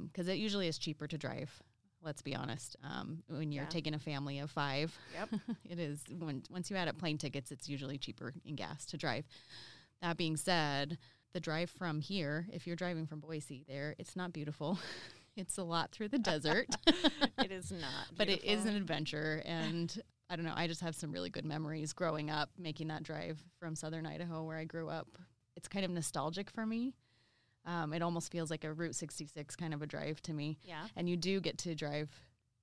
[0.03, 1.49] because it usually is cheaper to drive.
[2.03, 2.75] Let's be honest.
[2.83, 3.69] Um, when you're Yeah.
[3.69, 5.29] taking a family of five, Yep.
[5.69, 8.97] it is when once you add up plane tickets, it's usually cheaper in gas to
[8.97, 9.25] drive.
[10.01, 10.97] That being said,
[11.31, 14.77] the drive from here, if you're driving from Boise there, it's not beautiful.
[15.39, 16.67] it's a lot through the desert,
[17.39, 19.41] it is not, but it is an adventure.
[19.49, 23.01] And I don't know, I just have some really good memories growing up making that
[23.03, 25.07] drive from southern Idaho where I grew up.
[25.55, 26.93] It's kind of nostalgic for me.
[27.65, 30.59] Um, it almost feels like a Route 66 kind of a drive to me.
[30.63, 30.83] yeah.
[30.95, 32.09] And you do get to drive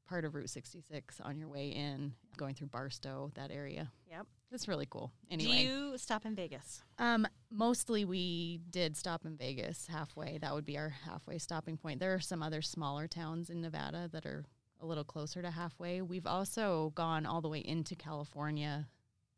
[0.09, 3.91] part of Route 66 on your way in, going through Barstow, that area.
[4.09, 4.27] Yep.
[4.53, 5.13] It's really cool.
[5.31, 6.83] Anyway, Do you stop in Vegas?
[6.99, 10.39] um, mostly we did stop in Vegas halfway.
[10.39, 12.01] That would be our halfway stopping point.
[12.01, 14.45] There are some other smaller towns in Nevada that are
[14.81, 16.01] a little closer to halfway.
[16.01, 18.87] We've also gone all the way into California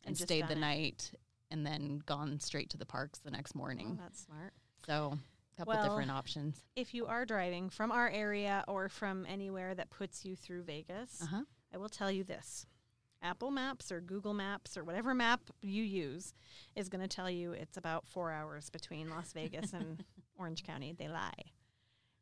[0.05, 0.59] and, And stayed the it.
[0.59, 1.12] night
[1.51, 3.97] and then gone straight to the parks the next Oh, morning.
[4.01, 4.53] that's smart.
[4.87, 5.18] So,
[5.55, 6.62] a couple Well, different options.
[6.77, 11.23] If you are driving from our area or from anywhere that puts you through Vegas,
[11.23, 11.42] Uh huh.
[11.73, 12.66] I will tell you this.
[13.22, 16.35] Apple Maps or Google Maps or whatever map you use
[16.76, 20.04] is going to tell you it's about four hours between Las Vegas and
[20.38, 20.94] Orange County.
[20.96, 21.52] They lie.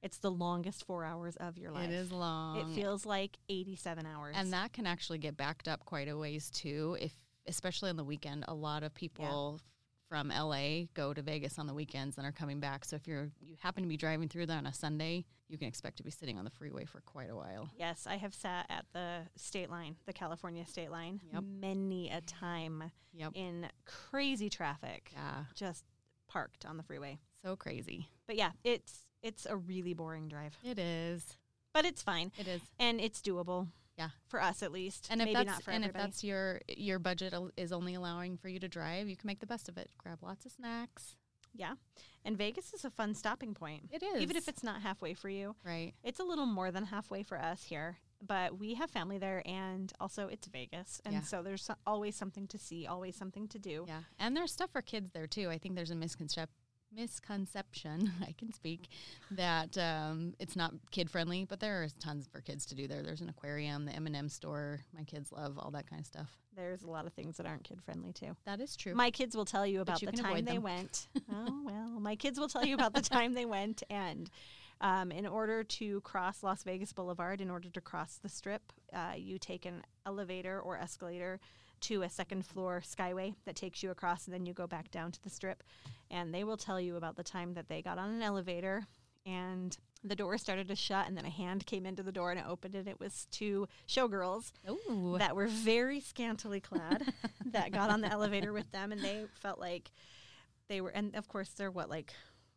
[0.03, 1.89] It's the longest four hours of your life.
[1.89, 2.59] It is long.
[2.59, 4.37] It feels like 87 hours.
[4.39, 6.97] And that can actually get backed up quite a ways too.
[7.01, 7.13] If
[7.47, 9.61] especially on the weekend, a lot of people
[10.09, 12.85] from LA go to Vegas on the weekends and are coming back.
[12.85, 15.69] So if you're you happen to be driving through there on a Sunday, you can
[15.69, 17.69] expect to be sitting on the freeway for quite a while.
[17.79, 21.43] Yes, I have sat at the state line, the California state line, Yep.
[21.45, 23.33] many a time Yep.
[23.35, 25.45] in crazy traffic, Yeah.
[25.55, 25.85] just
[26.29, 27.19] parked on the freeway.
[27.43, 28.09] So crazy.
[28.27, 31.37] But yeah, it's it's a really boring drive, It is.
[31.73, 32.63] but it's fine It is.
[32.79, 33.69] and it's doable.
[33.99, 34.11] Yeah.
[34.29, 35.09] for us at least.
[35.11, 36.05] And if maybe that's not for and everybody.
[36.05, 39.41] if that's your your budget is only allowing for you to drive, you can make
[39.41, 39.91] the best of it.
[39.99, 41.17] Grab lots of snacks.
[41.55, 41.75] yeah,
[42.25, 44.21] and Vegas is a fun stopping point, It is.
[44.21, 45.57] even if it's not halfway for you.
[45.65, 45.95] right.
[46.05, 49.91] It's a little more than halfway for us here, but we have family there, and
[49.99, 51.23] also it's Vegas, and Yeah.
[51.23, 53.87] so there's always something to see, always something to do.
[53.89, 55.49] Yeah, and there's stuff for kids there too.
[55.49, 56.55] I think there's a misconception
[56.97, 58.89] misconception I can speak
[59.33, 63.03] that um, it's not kid friendly, but there are tons for kids to do there.
[63.03, 64.81] There's an aquarium, the M and M store.
[64.97, 66.39] My kids love all that kind of stuff.
[66.57, 68.35] There's a lot of things that aren't kid friendly too.
[68.47, 68.95] That is true.
[68.95, 71.09] My kids will tell you about you the time they went.
[71.33, 74.31] oh well, my kids will tell you about the time they went, and
[74.81, 79.13] um, in order to cross Las Vegas Boulevard, in order to cross the Strip, uh,
[79.17, 81.41] you take an elevator or escalator
[81.87, 85.13] to a second floor skyway that takes you across, and then you go back down
[85.13, 85.63] to the Strip,
[86.11, 88.87] and they will tell you about the time that they got on an elevator
[89.25, 89.77] and.
[90.05, 92.47] The door started to shut, and then a hand came into the door and it
[92.47, 97.13] opened, and it was two showgirls Ooh, that were very scantily clad
[97.47, 99.91] that got on the elevator with them and they felt like
[100.69, 102.13] they were and of course they're what like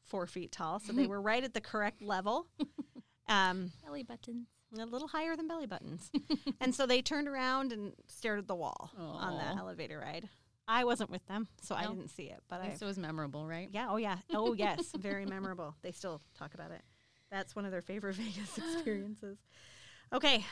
[0.06, 2.46] four feet tall so they were right at the correct level
[3.30, 4.48] um belly buttons.
[4.78, 6.12] A little higher than belly buttons
[6.62, 10.30] and so they turned around and stared at the wall on that elevator ride
[10.68, 13.70] i wasn't with them so i didn't see it but i it was memorable, right?
[13.72, 16.82] yeah oh yeah oh yes very memorable they still talk about it
[17.32, 19.38] that's one of their favorite vegas experiences
[20.14, 20.46] okay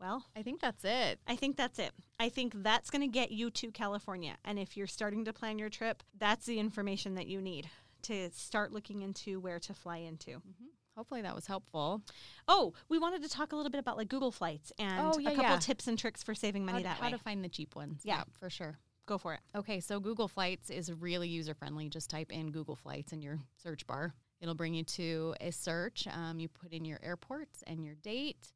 [0.00, 1.20] Well, I think that's it.
[1.28, 1.92] I think that's it.
[2.18, 4.36] I think that's going to get you to California.
[4.44, 7.70] And if you're starting to plan your trip, that's the information that you need
[8.02, 10.30] to start looking into where to fly into.
[10.32, 10.64] Mm-hmm.
[10.96, 12.02] Hopefully that was helpful.
[12.48, 15.30] Oh, we wanted to talk a little bit about like Google Flights and Oh, yeah,
[15.30, 15.58] a couple yeah.
[15.58, 17.12] tips and tricks for saving money how, that how way.
[17.12, 18.02] to find the cheap ones.
[18.04, 18.24] Yeah.
[18.38, 18.78] for sure.
[19.06, 19.40] Go for it.
[19.54, 21.88] Okay, so Google Flights is really user friendly.
[21.88, 24.14] Just type in Google Flights in your search bar.
[24.40, 26.06] It'll bring you to a search.
[26.08, 28.52] Um, you put in your airports and your date,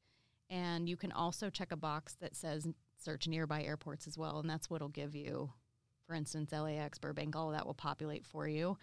[0.51, 2.69] and you can also check a box that says
[2.99, 4.39] search nearby airports as well.
[4.39, 5.51] And that's what'll give you,
[6.07, 8.79] for instance, LAX, Burbank, all of that will populate for you.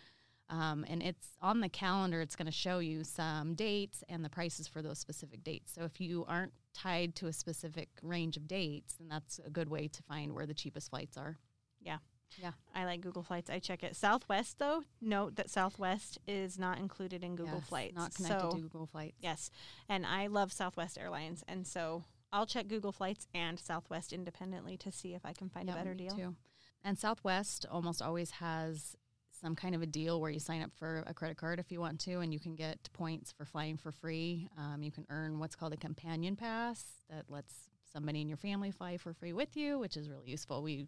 [0.49, 4.29] Um, and it's on the calendar, it's going to show you some dates and the
[4.29, 5.73] prices for those specific dates.
[5.73, 9.69] So if you aren't tied to a specific range of dates, then that's a good
[9.69, 11.37] way to find where the cheapest flights are.
[11.81, 11.97] Yeah.
[12.41, 12.51] Yeah.
[12.73, 13.49] I like Google Flights.
[13.49, 13.95] I check it.
[13.95, 17.95] Southwest, though, note that Southwest is not included in Google Yes, Flights.
[17.95, 19.17] Not connected so, to Google Flights.
[19.19, 19.51] Yes.
[19.87, 21.43] And I love Southwest Airlines.
[21.47, 25.67] And so I'll check Google Flights and Southwest independently to see if I can find
[25.67, 26.15] Yeah, a better deal.
[26.15, 26.35] Too.
[26.83, 28.95] And Southwest almost always has
[29.43, 31.81] some kind of a deal where you sign up for a credit card if you
[31.81, 34.47] want to, and you can get points for flying for free.
[34.57, 37.53] Um, you can earn what's called a companion pass that lets
[37.91, 40.63] somebody in your family fly for free with you, which is really useful.
[40.63, 40.87] We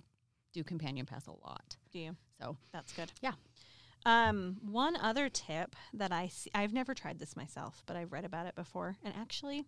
[0.53, 1.75] do companion pass a lot.
[1.91, 2.15] Do you?
[2.39, 3.11] So That's good.
[3.21, 3.33] Yeah.
[4.05, 8.23] Um, one other tip that I see, I've never tried this myself, but I've read
[8.23, 8.97] about it before.
[9.03, 9.65] And actually,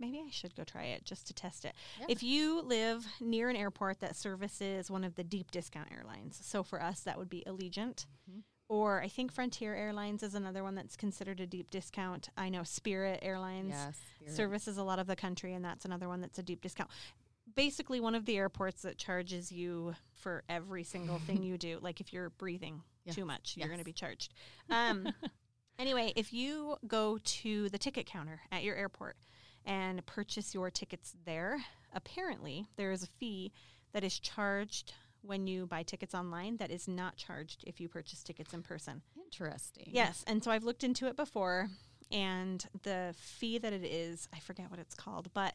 [0.00, 1.74] maybe I should go try it just to test it.
[2.00, 2.06] Yeah.
[2.08, 6.62] If you live near an airport that services one of the deep discount airlines, so
[6.62, 8.06] for us, that would be Allegiant.
[8.30, 8.42] Mhm.
[8.68, 12.28] Or I think Frontier Airlines is another one that's considered a deep discount.
[12.36, 14.34] I know Spirit Airlines yes, Spirit.
[14.36, 16.88] services a lot of the country, and that's another one that's a deep discount.
[17.56, 21.80] Basically, one of the airports that charges you for every single thing you do.
[21.82, 24.32] Like if you're breathing Yes, too much, you're going to be charged.
[24.70, 25.08] Um,
[25.78, 29.16] anyway, if you go to the ticket counter at your airport
[29.66, 31.58] and purchase your tickets there,
[31.94, 33.52] apparently there is a fee
[33.92, 34.92] that is charged
[35.22, 39.02] when you buy tickets online that is not charged if you purchase tickets in person.
[39.22, 39.88] Interesting.
[39.90, 41.68] Yes, and so I've looked into it before,
[42.10, 45.54] and the fee that it is, I forget what it's called, but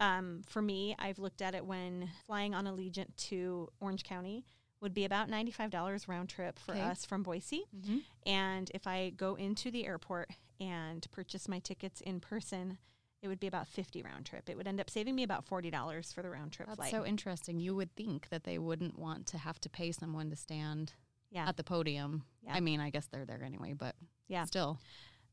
[0.00, 4.44] um, for me, I've looked at it when flying on Allegiant to Orange County
[4.82, 6.82] would be about ninety-five dollars round trip for Okay.
[6.82, 8.02] us from Boise, Mhm.
[8.26, 12.76] and if I go into the airport and purchase my tickets in person.
[13.22, 14.48] It would be about fifty round trip.
[14.48, 16.90] It would end up saving me about forty dollars for the round trip That's flight.
[16.90, 17.58] so interesting.
[17.58, 20.92] You would think that they wouldn't want to have to pay someone to stand
[21.30, 22.22] yeah, at the podium.
[22.42, 22.54] Yeah.
[22.54, 23.96] I mean, I guess they're there anyway, but
[24.28, 24.44] Yeah.
[24.44, 24.78] still,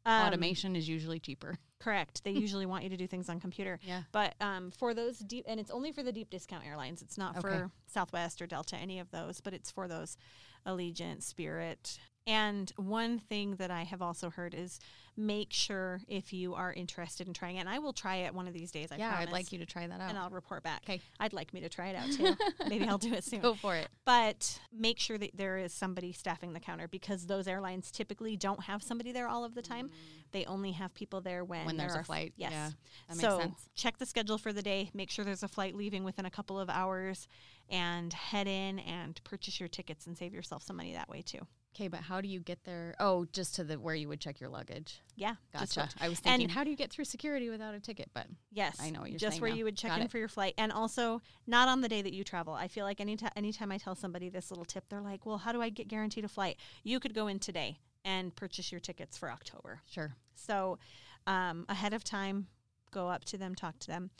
[0.05, 1.57] Um, automation is usually cheaper.
[1.79, 2.23] Correct.
[2.23, 3.79] They usually want you to do things on computer.
[3.83, 4.03] Yeah.
[4.11, 7.01] But um, for those deep, and it's only for the deep discount airlines.
[7.01, 7.41] It's not Okay.
[7.41, 10.17] for Southwest or Delta, any of those, but it's for those
[10.65, 11.99] Allegiant, Spirit.
[12.25, 14.79] And one thing that I have also heard is
[15.15, 18.47] make sure if you are interested in trying it, and I will try it one
[18.47, 18.91] of these days.
[18.91, 20.09] I yeah, promise, I'd like you to try that out.
[20.09, 20.85] and I'll report back.
[20.85, 21.01] 'Kay.
[21.19, 22.35] I'd like me to try it out too.
[22.69, 23.41] Maybe I'll do it soon.
[23.41, 23.89] Go for it.
[24.05, 28.63] But make sure that there is somebody staffing the counter because those airlines typically don't
[28.63, 29.89] have somebody there all of the time.
[29.89, 29.91] Mm.
[30.31, 32.33] They only have people there when, When there there's a flight.
[32.37, 32.51] Yes.
[32.53, 32.69] Yeah,
[33.09, 33.69] that makes so sense.
[33.75, 34.89] check the schedule for the day.
[34.93, 37.27] Make sure there's a flight leaving within a couple of hours,
[37.69, 41.45] and head in and purchase your tickets and save yourself some money that way too.
[41.75, 42.93] Okay, but how do you get there?
[42.99, 45.01] Oh, just to the where you would check your luggage.
[45.15, 45.89] Yeah, Gotcha.
[45.99, 48.11] I was thinking, and- how do you get through security without a ticket?
[48.13, 49.57] But Yes, I know what you're just saying where now.
[49.57, 50.11] you would check Got in it.
[50.11, 52.53] for your flight, and also not on the day that you travel.
[52.53, 55.39] I feel like any ti- anytime I tell somebody this little tip, they're like, "Well,
[55.39, 58.79] how do I get guaranteed a flight?" You could go in today and purchase your
[58.81, 59.81] tickets for October.
[59.89, 60.15] sure.
[60.35, 60.77] So
[61.25, 62.47] um, ahead of time,
[62.91, 64.11] go up to them, talk to them,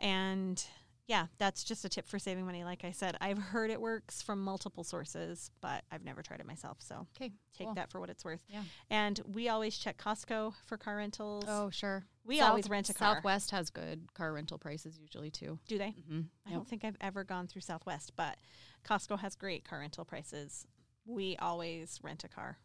[0.00, 0.64] and
[1.08, 2.64] yeah, that's just a tip for saving money.
[2.64, 6.46] Like I said, I've heard it works from multiple sources, but I've never tried it
[6.46, 6.78] myself.
[6.80, 7.32] So Okay.
[7.56, 7.74] take cool.
[7.74, 8.42] that for what it's worth.
[8.48, 8.62] Yeah.
[8.88, 11.44] And we always check Costco for car rentals.
[11.48, 12.04] Oh, sure.
[12.24, 13.16] we South- always rent a car.
[13.16, 15.58] Southwest has good car rental prices usually too.
[15.66, 15.88] Do they?
[15.88, 16.20] Mm-hmm.
[16.46, 18.36] I don't think I've ever gone through Southwest, but
[18.84, 20.66] Costco has great car rental prices.
[21.04, 22.58] We always rent a car.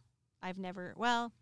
[0.43, 1.33] I've never, well,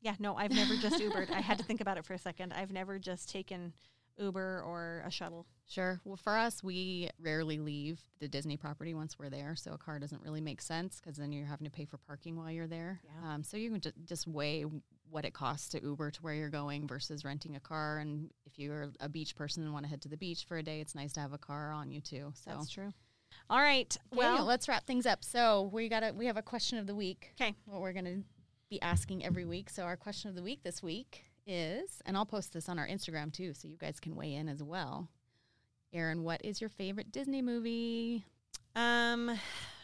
[0.00, 1.30] yeah, no, I've never just Ubered.
[1.32, 2.52] I had to think about it for a second.
[2.52, 3.72] I've never just taken
[4.18, 5.46] Uber or a shuttle.
[5.66, 6.00] Sure.
[6.04, 9.98] Well, for us, we rarely leave the Disney property once we're there, so a car
[9.98, 13.00] doesn't really make sense because then you're having to pay for parking while you're there.
[13.04, 13.34] Yeah.
[13.34, 14.64] Um, so you can ju- just weigh
[15.10, 17.98] what it costs to Uber to where you're going versus renting a car.
[17.98, 20.62] And if you're a beach person and want to head to the beach for a
[20.62, 22.32] day, it's nice to have a car on you too.
[22.34, 22.92] So That's true.
[23.48, 23.96] All right.
[24.12, 25.24] well, Well, let's wrap things up.
[25.24, 27.32] So we got a we have a question of the week.
[27.40, 27.54] Okay.
[27.66, 28.22] What we're gonna
[28.70, 29.70] be asking every week.
[29.70, 32.86] So our question of the week this week is, and I'll post this on our
[32.86, 35.08] Instagram too, so you guys can weigh in as well.
[35.92, 38.24] Erin, what is your favorite Disney movie?
[38.76, 39.28] um,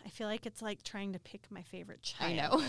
[0.05, 2.33] I feel like it's like trying to pick my favorite child.
[2.33, 2.63] I know.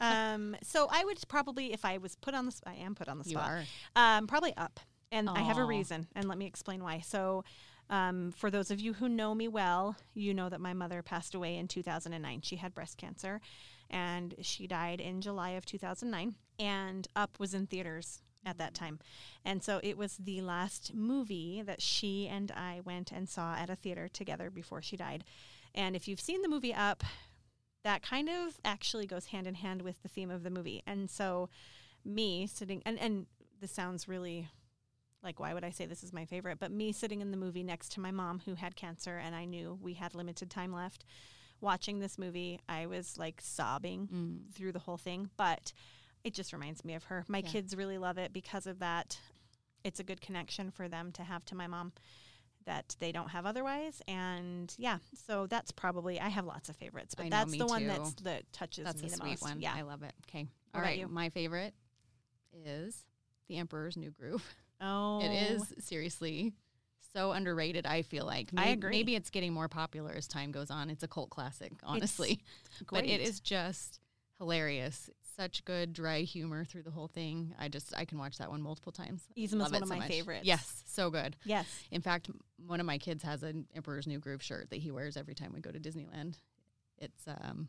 [0.00, 3.08] um, so I would probably, if I was put on the, sp- I am put
[3.08, 3.50] on the you spot.
[3.50, 3.64] are.
[3.96, 4.78] Um, probably Up.
[5.10, 7.00] And I have a reason, and let me explain why.
[7.00, 7.44] So,
[7.90, 11.34] um, for those of you who know me well, you know that my mother passed
[11.34, 12.40] away in 2009.
[12.40, 13.42] She had breast cancer,
[13.90, 16.34] and she died in July of 2009.
[16.62, 19.00] And Up was in theaters at that time.
[19.44, 23.68] And so it was the last movie that she and I went and saw at
[23.70, 25.24] a theater together before she died.
[25.74, 27.02] And if you've seen the movie Up,
[27.84, 30.82] that kind of actually goes hand in hand with the theme of the movie.
[30.86, 31.48] And so
[32.04, 33.26] me sitting and and
[33.60, 34.48] this sounds really
[35.22, 37.62] like why would I say this is my favorite, but me sitting in the movie
[37.64, 41.04] next to my mom who had cancer and I knew we had limited time left
[41.60, 44.52] watching this movie, I was like sobbing Mm.
[44.54, 45.72] through the whole thing, but
[46.24, 47.24] it just reminds me of her.
[47.28, 47.48] My Yeah.
[47.50, 49.18] kids really love it because of that.
[49.84, 51.92] It's a good connection for them to have to my mom
[52.64, 54.00] that they don't have otherwise.
[54.06, 57.86] And yeah, so that's probably I have lots of favorites, but know, that's the one
[57.86, 59.42] that's that touches That's me the sweet most.
[59.42, 59.60] one.
[59.60, 59.74] Yeah.
[59.74, 60.12] I love it.
[60.28, 60.46] Okay.
[60.74, 61.08] All about you?
[61.08, 61.74] My favorite
[62.52, 63.04] is
[63.48, 64.44] The Emperor's New Groove.
[64.80, 65.80] Oh, It is oh.
[65.80, 66.54] seriously
[67.12, 68.48] so underrated, I feel like.
[68.56, 68.90] I agree.
[68.90, 70.88] Maybe it's getting more popular as time goes on.
[70.88, 72.40] It's a cult classic, honestly.
[72.90, 74.00] but it is just
[74.38, 75.10] hilarious.
[75.36, 77.54] Such good dry humor through the whole thing.
[77.58, 79.22] I just I can watch that one multiple times.
[79.36, 80.08] Yzma's Love one of so my much.
[80.08, 80.44] favorites.
[80.44, 81.36] Yes, so good.
[81.44, 81.66] Yes.
[81.90, 82.30] In fact,
[82.66, 85.52] one of my kids has an Emperor's New Groove shirt that he wears every time
[85.54, 86.34] we go to Disneyland.
[86.98, 87.68] It's um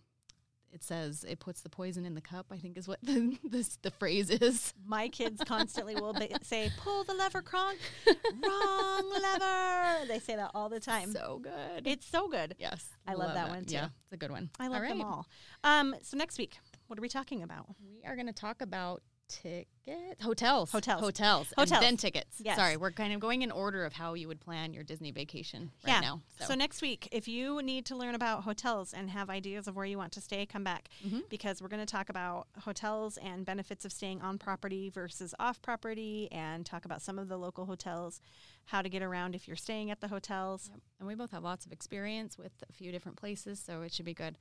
[0.74, 3.78] it says it puts the poison in the cup, I think is what the this,
[3.82, 4.74] the phrase is.
[4.86, 10.05] My kids constantly will be, say, "Pull the lever, Kronk." Wrong lever.
[10.07, 11.11] They say that all the time.
[11.11, 11.86] So good.
[11.86, 12.55] it's so good.
[12.57, 12.88] yes.
[13.07, 13.76] I love that one, too.
[13.76, 14.49] Yeah, it's a good one.
[14.59, 15.28] I love all them all.
[15.64, 16.57] Um, so next week,
[16.94, 17.66] what are we talking about?
[17.84, 21.02] We are going to talk about tickets, hotels, Hotels.
[21.02, 21.72] hotels, Hotels.
[21.72, 22.39] and then tickets.
[22.39, 22.56] Yes.
[22.56, 25.72] Sorry, we're kind of going in order of how you would plan your Disney vacation
[25.84, 26.00] right yeah.
[26.02, 26.22] now.
[26.46, 26.54] So.
[26.54, 29.98] next week, if you need to learn about hotels and have ideas of where you
[29.98, 31.28] want to stay, come back Mhm.
[31.30, 35.64] because we're going to talk about hotels and benefits of staying on property versus off
[35.64, 38.22] property, and talk about some of the local hotels,
[38.66, 40.70] how to get around if you're staying at the hotels.
[40.72, 40.80] Yep.
[41.00, 44.06] And we both have lots of experience with a few different places, so it should
[44.06, 44.38] be good.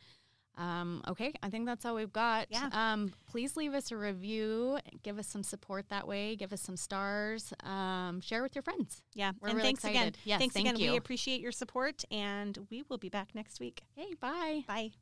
[0.59, 2.47] Um, okay, I think that's all we've got.
[2.51, 2.69] Yeah.
[2.73, 4.79] Um, please leave us a review.
[5.03, 6.37] Give us some support that way.
[6.37, 7.53] Give us some stars.
[7.65, 9.03] Um, share with your friends.
[9.15, 9.33] Yeah.
[9.41, 9.95] We're and really thanks again.
[9.95, 10.19] excited.
[10.25, 10.81] Yes, thanks thank again.
[10.81, 10.91] you.
[10.93, 13.83] We appreciate your support, and we will be back next week.
[13.99, 14.65] Okay, bye.
[14.67, 14.93] Bye.